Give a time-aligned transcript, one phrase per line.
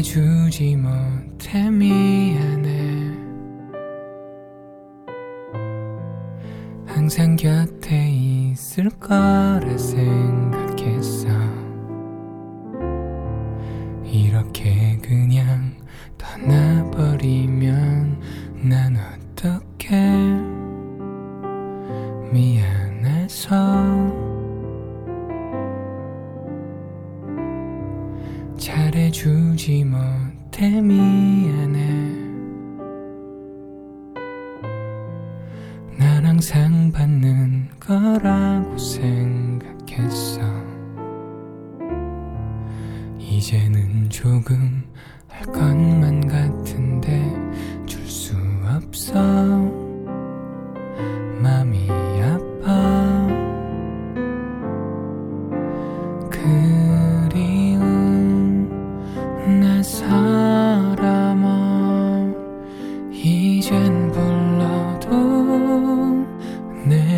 [0.00, 3.12] 해주지 못해 미안해
[6.86, 11.28] 항상 곁에 있을 거라 생각했어.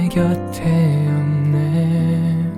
[0.09, 2.53] 곁에 없네.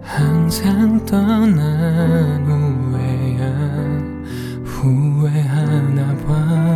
[0.00, 3.44] 항상 떠난 후회야
[4.64, 6.71] 후회하나 봐.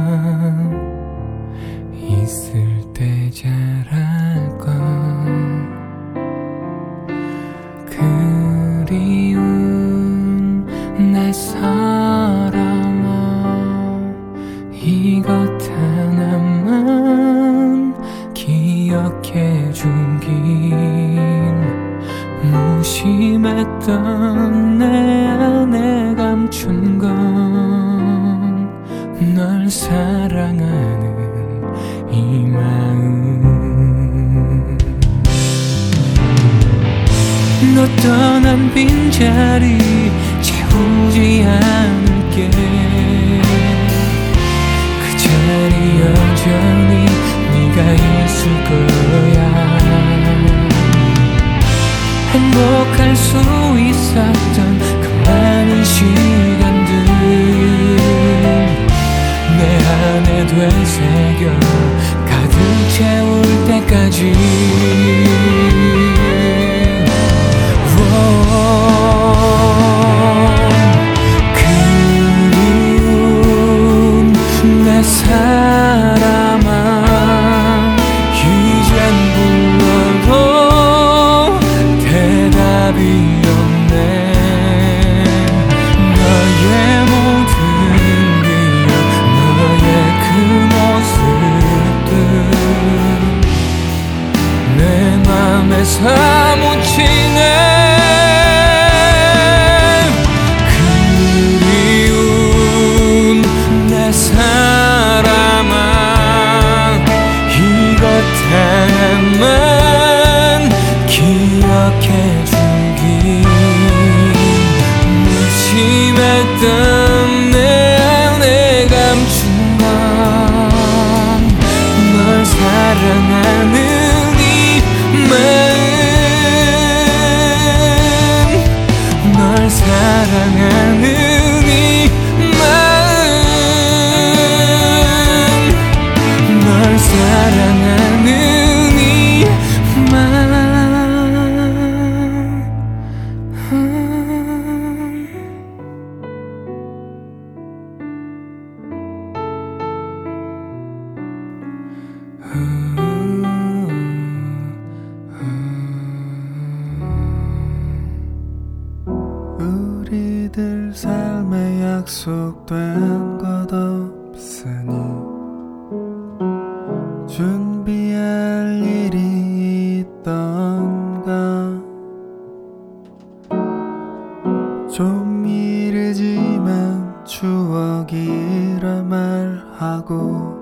[177.27, 180.55] 추억이라 말하고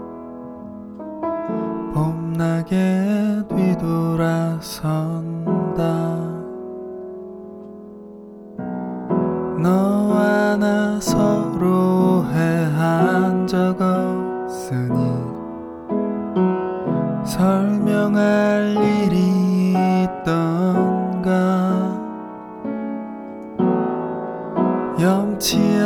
[1.92, 5.23] 봄나게 뒤돌아선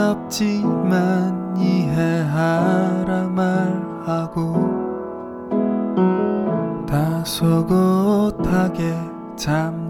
[0.09, 4.55] 어렵지만 이해하라 말하고
[6.87, 8.95] 다소곳하게
[9.37, 9.88] 잠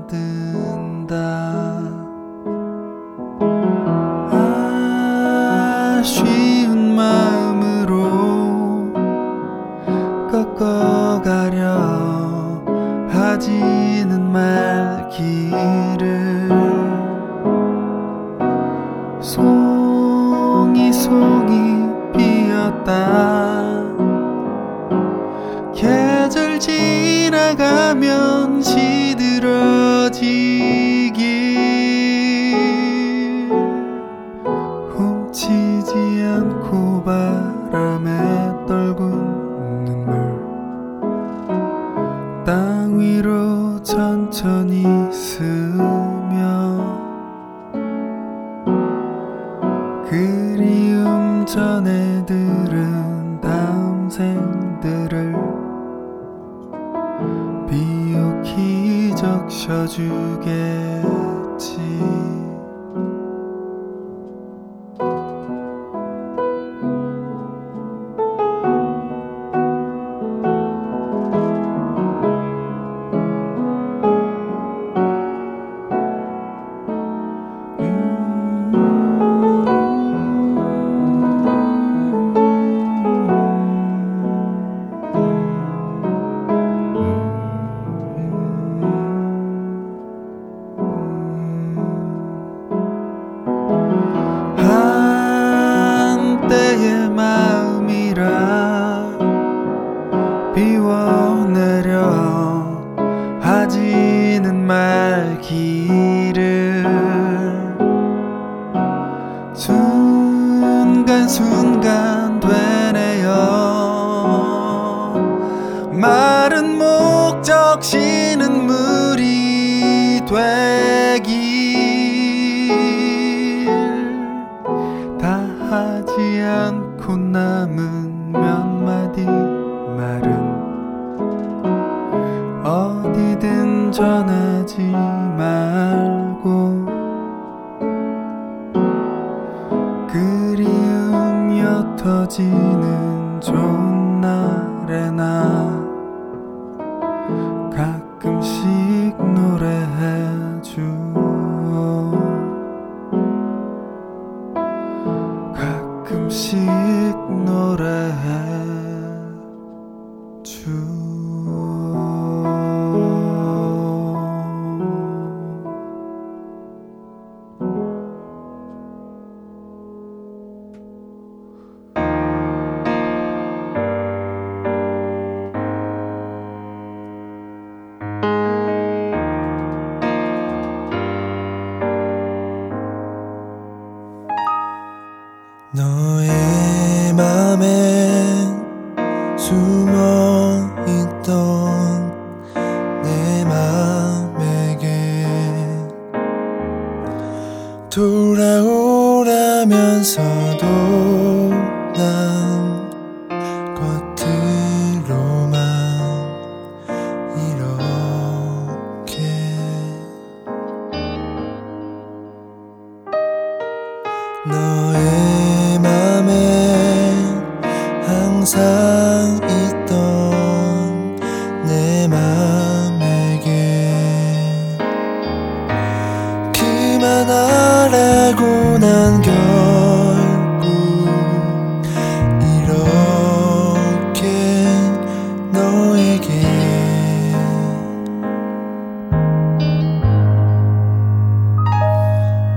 [59.19, 60.39] 적셔주겠지.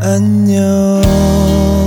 [0.04, 1.81] 안녕.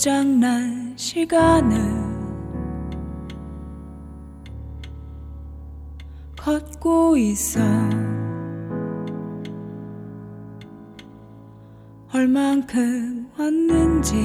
[0.00, 1.78] 고장난 시간을
[6.38, 7.60] 걷고 있어.
[12.14, 14.16] 얼만큼 왔는지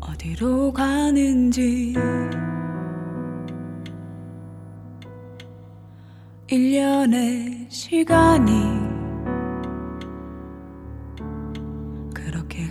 [0.00, 1.94] 어디로 가는지.
[6.48, 8.79] 1년의 시간이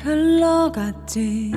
[0.09, 1.51] 흘러갔지.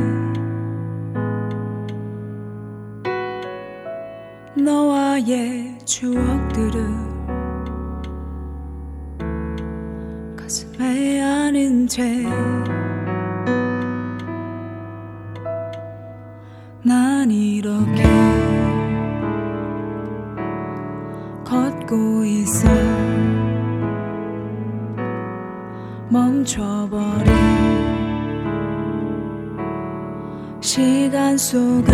[4.54, 6.84] 너와의 추억들을
[10.36, 12.26] 가슴에 안은 채
[16.84, 18.02] 난 이렇게
[21.44, 22.68] 걷고 있어.
[26.10, 27.61] 멈춰버린
[30.72, 31.92] 시간 속에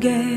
[0.00, 0.29] get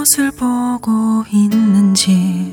[0.00, 2.49] 무엇을 보고 있는지.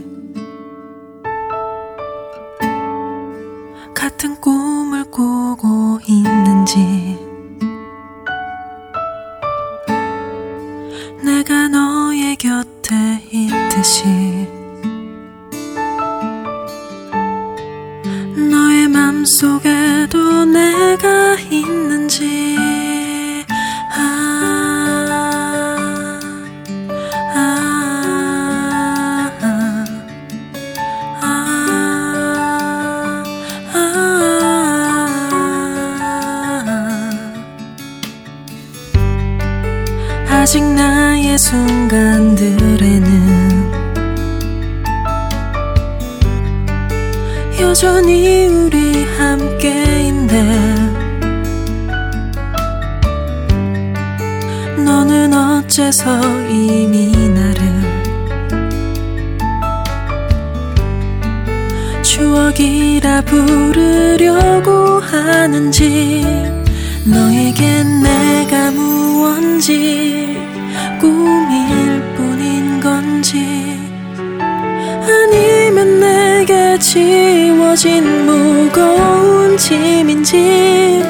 [76.97, 81.03] 지워진 무거운 짐인지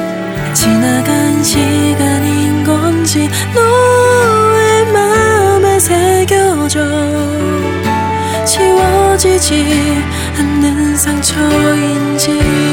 [0.52, 6.84] 지나간 시간인 건지 너의 마음에 새겨져
[8.44, 9.64] 지워지지
[10.36, 12.67] 않는 상처인지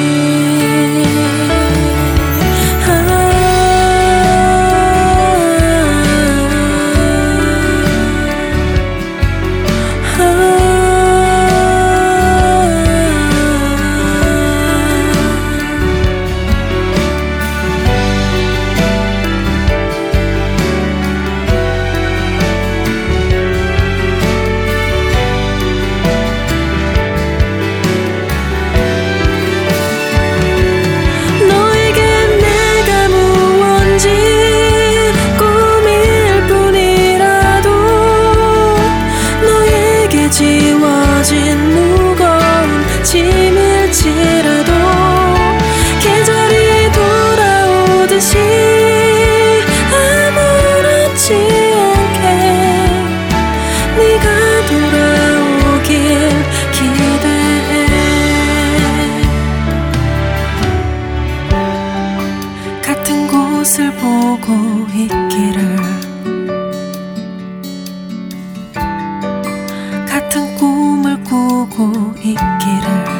[71.77, 73.14] 웃고 있기를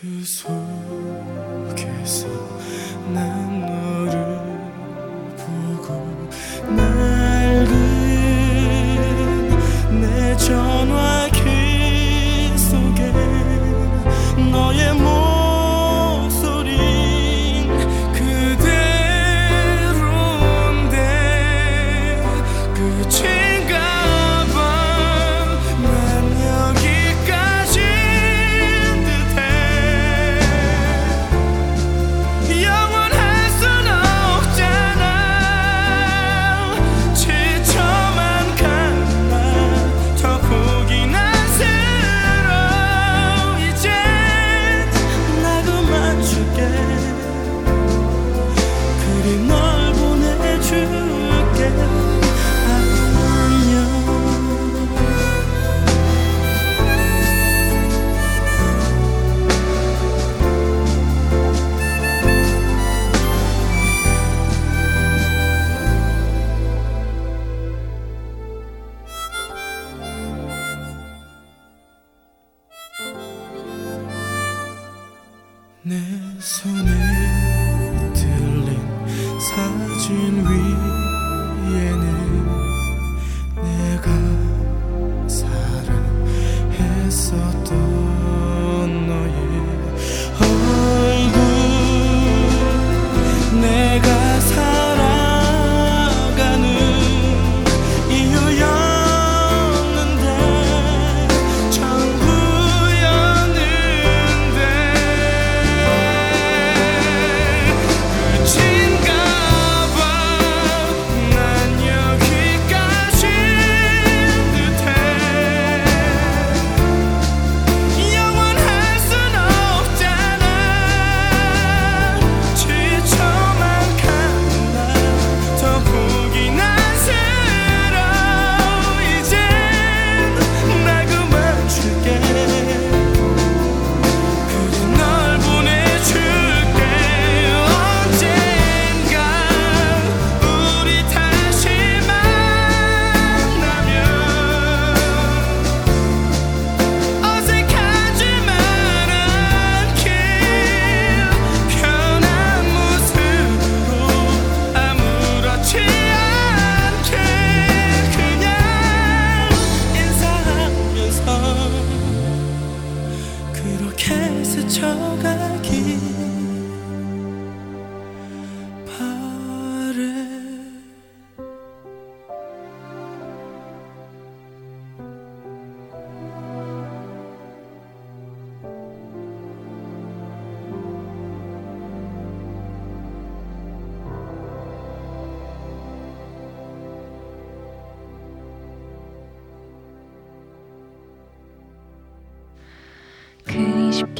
[0.00, 0.59] 그 손.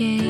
[0.00, 0.29] 쉽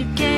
[0.00, 0.29] 쉽게